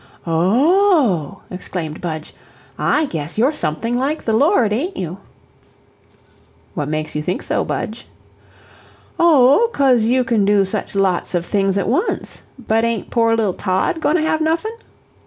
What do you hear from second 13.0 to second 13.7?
poor little